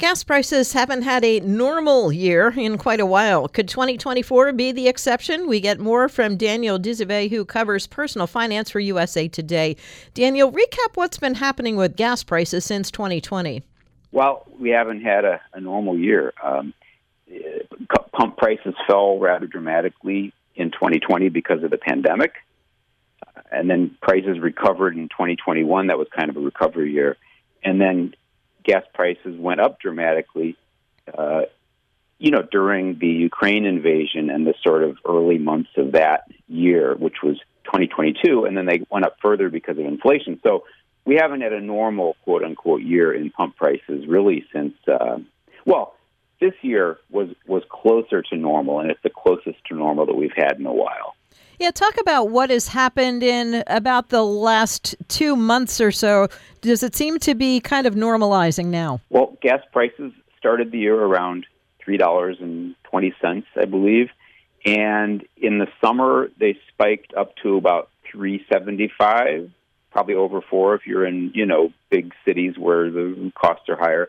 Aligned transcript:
Gas 0.00 0.24
prices 0.24 0.72
haven't 0.72 1.02
had 1.02 1.22
a 1.26 1.40
normal 1.40 2.10
year 2.10 2.54
in 2.56 2.78
quite 2.78 3.00
a 3.00 3.04
while. 3.04 3.48
Could 3.48 3.68
2024 3.68 4.50
be 4.54 4.72
the 4.72 4.88
exception? 4.88 5.46
We 5.46 5.60
get 5.60 5.78
more 5.78 6.08
from 6.08 6.38
Daniel 6.38 6.78
De 6.78 6.94
Vise, 7.04 7.28
who 7.28 7.44
covers 7.44 7.86
personal 7.86 8.26
finance 8.26 8.70
for 8.70 8.80
USA 8.80 9.28
Today. 9.28 9.76
Daniel, 10.14 10.50
recap 10.50 10.94
what's 10.94 11.18
been 11.18 11.34
happening 11.34 11.76
with 11.76 11.96
gas 11.96 12.24
prices 12.24 12.64
since 12.64 12.90
2020. 12.90 13.62
Well, 14.10 14.46
we 14.58 14.70
haven't 14.70 15.02
had 15.02 15.26
a, 15.26 15.38
a 15.52 15.60
normal 15.60 15.98
year. 15.98 16.32
Um, 16.42 16.72
pump 18.14 18.38
prices 18.38 18.74
fell 18.86 19.18
rather 19.18 19.46
dramatically 19.46 20.32
in 20.54 20.70
2020 20.70 21.28
because 21.28 21.62
of 21.62 21.70
the 21.70 21.76
pandemic. 21.76 22.36
And 23.52 23.68
then 23.68 23.98
prices 24.00 24.38
recovered 24.40 24.96
in 24.96 25.10
2021. 25.10 25.88
That 25.88 25.98
was 25.98 26.08
kind 26.16 26.30
of 26.30 26.38
a 26.38 26.40
recovery 26.40 26.90
year. 26.90 27.18
And 27.62 27.78
then 27.78 28.14
gas 28.64 28.84
prices 28.94 29.38
went 29.38 29.60
up 29.60 29.80
dramatically, 29.80 30.56
uh, 31.16 31.42
you 32.18 32.30
know, 32.30 32.42
during 32.42 32.98
the 32.98 33.06
Ukraine 33.08 33.64
invasion 33.64 34.30
and 34.30 34.46
the 34.46 34.54
sort 34.62 34.82
of 34.82 34.98
early 35.08 35.38
months 35.38 35.70
of 35.76 35.92
that 35.92 36.30
year, 36.48 36.94
which 36.94 37.22
was 37.22 37.38
2022, 37.64 38.44
and 38.44 38.56
then 38.56 38.66
they 38.66 38.82
went 38.90 39.04
up 39.04 39.16
further 39.22 39.48
because 39.48 39.78
of 39.78 39.84
inflation. 39.84 40.40
So 40.42 40.64
we 41.04 41.16
haven't 41.16 41.40
had 41.40 41.52
a 41.52 41.60
normal 41.60 42.16
quote 42.24 42.44
unquote 42.44 42.82
year 42.82 43.12
in 43.12 43.30
pump 43.30 43.56
prices 43.56 44.06
really 44.06 44.44
since, 44.52 44.74
uh, 44.86 45.18
well, 45.64 45.94
this 46.40 46.54
year 46.62 46.98
was 47.10 47.28
was 47.46 47.62
closer 47.68 48.22
to 48.22 48.36
normal, 48.36 48.80
and 48.80 48.90
it's 48.90 49.02
the 49.02 49.10
closest 49.10 49.58
to 49.66 49.74
normal 49.74 50.06
that 50.06 50.16
we've 50.16 50.32
had 50.34 50.58
in 50.58 50.66
a 50.66 50.72
while. 50.72 51.14
Yeah, 51.60 51.70
talk 51.70 52.00
about 52.00 52.30
what 52.30 52.48
has 52.48 52.68
happened 52.68 53.22
in 53.22 53.62
about 53.66 54.08
the 54.08 54.24
last 54.24 54.96
two 55.08 55.36
months 55.36 55.78
or 55.78 55.92
so. 55.92 56.28
Does 56.62 56.82
it 56.82 56.96
seem 56.96 57.18
to 57.18 57.34
be 57.34 57.60
kind 57.60 57.86
of 57.86 57.94
normalizing 57.94 58.68
now? 58.68 59.02
Well, 59.10 59.36
gas 59.42 59.60
prices 59.70 60.14
started 60.38 60.72
the 60.72 60.78
year 60.78 60.98
around 60.98 61.44
three 61.78 61.98
dollars 61.98 62.38
and 62.40 62.74
twenty 62.84 63.14
cents, 63.20 63.46
I 63.56 63.66
believe, 63.66 64.08
and 64.64 65.22
in 65.36 65.58
the 65.58 65.66
summer 65.84 66.30
they 66.40 66.58
spiked 66.68 67.12
up 67.12 67.36
to 67.42 67.58
about 67.58 67.90
three 68.10 68.42
seventy 68.50 68.90
five, 68.96 69.50
probably 69.90 70.14
over 70.14 70.40
four 70.40 70.74
if 70.76 70.86
you're 70.86 71.04
in 71.04 71.30
you 71.34 71.44
know 71.44 71.74
big 71.90 72.14
cities 72.24 72.56
where 72.56 72.90
the 72.90 73.32
costs 73.34 73.68
are 73.68 73.76
higher, 73.76 74.08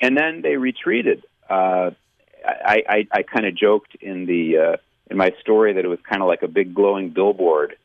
and 0.00 0.16
then 0.16 0.42
they 0.42 0.56
retreated. 0.56 1.22
Uh, 1.48 1.92
I, 2.44 2.82
I, 2.88 3.08
I 3.12 3.22
kind 3.22 3.46
of 3.46 3.54
joked 3.54 3.94
in 4.00 4.26
the 4.26 4.56
uh, 4.56 4.76
in 5.10 5.16
my 5.16 5.32
story 5.40 5.74
that 5.74 5.84
it 5.84 5.88
was 5.88 5.98
kind 6.08 6.22
of 6.22 6.28
like 6.28 6.42
a 6.42 6.48
big 6.48 6.74
glowing 6.74 7.10
billboard 7.10 7.76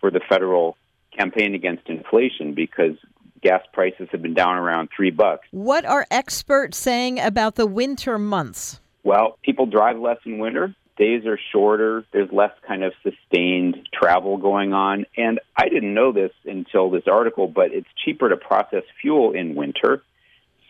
for 0.00 0.10
the 0.10 0.20
federal 0.28 0.76
campaign 1.16 1.54
against 1.54 1.88
inflation 1.88 2.54
because 2.54 2.96
gas 3.40 3.62
prices 3.72 4.08
have 4.10 4.22
been 4.22 4.34
down 4.34 4.56
around 4.56 4.88
three 4.94 5.10
bucks. 5.10 5.46
What 5.52 5.84
are 5.84 6.06
experts 6.10 6.76
saying 6.76 7.20
about 7.20 7.54
the 7.54 7.66
winter 7.66 8.18
months? 8.18 8.80
Well, 9.04 9.38
people 9.42 9.66
drive 9.66 9.98
less 9.98 10.18
in 10.24 10.38
winter. 10.38 10.74
Days 10.98 11.26
are 11.26 11.38
shorter. 11.52 12.04
There's 12.12 12.32
less 12.32 12.52
kind 12.66 12.82
of 12.82 12.92
sustained 13.02 13.88
travel 13.92 14.38
going 14.38 14.72
on. 14.72 15.04
And 15.16 15.38
I 15.56 15.68
didn't 15.68 15.94
know 15.94 16.10
this 16.10 16.32
until 16.44 16.90
this 16.90 17.04
article, 17.06 17.46
but 17.46 17.72
it's 17.72 17.86
cheaper 18.04 18.28
to 18.28 18.36
process 18.36 18.82
fuel 19.00 19.32
in 19.32 19.54
winter. 19.54 20.02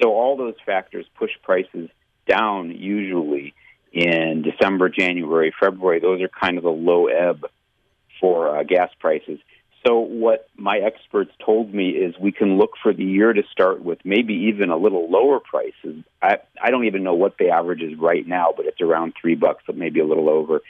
So 0.02 0.10
all 0.10 0.36
those 0.36 0.56
factors 0.66 1.06
push 1.16 1.30
prices 1.42 1.88
down 2.28 2.72
usually 2.72 3.54
in 3.92 4.42
December, 4.42 4.88
January, 4.88 5.52
February. 5.58 6.00
Those 6.00 6.20
are 6.22 6.28
kind 6.28 6.58
of 6.58 6.64
the 6.64 6.70
low 6.70 7.06
ebb 7.06 7.46
for 8.20 8.56
uh, 8.56 8.62
gas 8.62 8.90
prices. 8.98 9.38
So, 9.86 10.00
what 10.00 10.48
my 10.56 10.78
experts 10.78 11.30
told 11.44 11.72
me 11.72 11.90
is 11.90 12.18
we 12.18 12.32
can 12.32 12.58
look 12.58 12.72
for 12.82 12.92
the 12.92 13.04
year 13.04 13.32
to 13.32 13.42
start 13.52 13.82
with 13.84 13.98
maybe 14.04 14.34
even 14.50 14.70
a 14.70 14.76
little 14.76 15.08
lower 15.08 15.38
prices. 15.38 16.02
I, 16.20 16.38
I 16.60 16.70
don't 16.70 16.86
even 16.86 17.04
know 17.04 17.14
what 17.14 17.38
the 17.38 17.50
average 17.50 17.82
is 17.82 17.96
right 17.96 18.26
now, 18.26 18.52
but 18.56 18.66
it's 18.66 18.80
around 18.80 19.14
three 19.20 19.36
bucks, 19.36 19.62
but 19.64 19.76
maybe 19.76 20.00
a 20.00 20.04
little 20.04 20.28
over. 20.28 20.60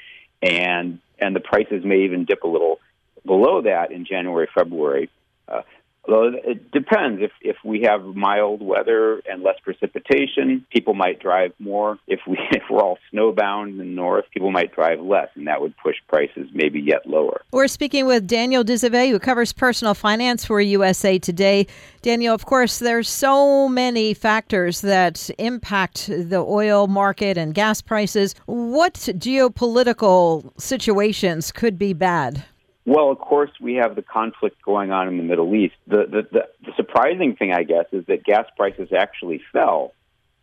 And 0.43 0.99
and 1.19 1.35
the 1.35 1.41
prices 1.41 1.83
may 1.83 2.03
even 2.03 2.27
dip 2.27 2.43
a 2.43 2.49
little 2.49 2.79
below 3.25 3.63
that 3.63 3.91
in 3.91 4.05
January, 4.05 4.49
February. 4.55 5.09
Uh, 5.49 5.63
Although 6.09 6.39
it 6.45 6.71
depends. 6.71 7.23
If 7.23 7.33
if 7.41 7.57
we 7.65 7.83
have 7.83 8.05
mild 8.05 8.63
weather 8.63 9.23
and 9.29 9.43
less 9.43 9.57
precipitation, 9.63 10.65
people 10.73 10.95
might 10.95 11.21
drive 11.21 11.53
more. 11.59 11.99
If 12.07 12.21
we 12.27 12.39
if 12.51 12.63
we're 12.71 12.81
all 12.81 12.99
snowbound 13.13 13.71
in 13.71 13.79
the 13.79 13.85
north, 13.85 14.25
people 14.33 14.51
might 14.51 14.75
drive 14.75 15.01
less, 15.01 15.29
and 15.35 15.47
that 15.47 15.61
would 15.61 15.77
push 15.79 15.97
prices 16.09 16.49
maybe 16.53 16.81
yet 16.81 17.07
lower. 17.07 17.43
We're 17.53 17.69
speaking 17.69 18.07
with 18.07 18.27
Daniel 18.27 18.65
De 18.65 18.77
Vise, 18.77 19.11
who 19.11 19.19
covers 19.19 19.53
personal 19.53 19.95
finance 19.95 20.45
for 20.45 20.61
USA 20.61 21.19
Today. 21.19 21.67
Daniel, 22.03 22.35
of 22.35 22.47
course, 22.47 22.79
there's 22.79 23.09
so 23.09 23.69
many 23.69 24.15
factors 24.15 24.81
that 24.83 25.29
impact 25.39 26.07
the 26.07 26.39
oil 26.39 26.87
market 26.87 27.37
and 27.37 27.55
gas 27.55 27.81
prices. 27.81 28.35
What 28.47 28.95
geopolitical 28.95 30.53
situations 30.61 31.51
could 31.51 31.79
be 31.79 31.93
bad? 31.93 32.45
Well, 32.87 33.11
of 33.11 33.19
course, 33.19 33.51
we 33.61 33.75
have 33.75 33.97
the 33.97 34.03
conflict 34.03 34.63
going 34.63 34.93
on 34.93 35.09
in 35.09 35.17
the 35.17 35.25
Middle 35.25 35.53
East. 35.57 35.75
The, 35.89 36.07
the, 36.07 36.23
the, 36.31 36.49
the 36.65 36.73
surprising 36.77 37.35
thing, 37.35 37.53
I 37.53 37.65
guess, 37.65 37.87
is 37.91 38.07
that 38.07 38.23
gas 38.25 38.47
prices 38.57 38.91
actually 38.97 39.43
fell 39.53 39.93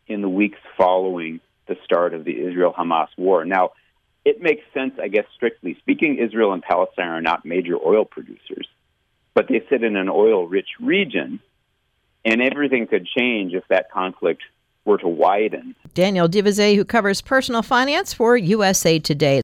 in 0.07 0.21
the 0.21 0.27
weeks 0.27 0.59
following 0.77 1.39
the 1.67 1.77
start 1.85 2.13
of 2.13 2.25
the 2.25 2.33
Israel 2.33 2.73
Hamas 2.77 3.07
war. 3.17 3.45
Now, 3.45 3.71
it 4.25 4.41
makes 4.41 4.61
sense, 4.73 4.95
I 5.01 5.07
guess, 5.07 5.25
strictly 5.33 5.77
speaking. 5.79 6.17
Israel 6.17 6.51
and 6.51 6.61
Palestine 6.61 7.07
are 7.07 7.21
not 7.21 7.45
major 7.45 7.77
oil 7.77 8.03
producers, 8.03 8.67
but 9.33 9.47
they 9.47 9.63
sit 9.69 9.81
in 9.81 9.95
an 9.95 10.09
oil 10.09 10.45
rich 10.45 10.69
region, 10.81 11.39
and 12.25 12.41
everything 12.41 12.87
could 12.87 13.05
change 13.05 13.53
if 13.53 13.63
that 13.69 13.89
conflict 13.89 14.41
were 14.85 14.97
to 14.97 15.07
widen. 15.07 15.75
Daniel 15.93 16.27
De 16.27 16.41
Vise, 16.41 16.75
who 16.75 16.83
covers 16.83 17.21
personal 17.21 17.61
finance 17.61 18.13
for 18.13 18.35
USA 18.35 18.99
Today. 18.99 19.41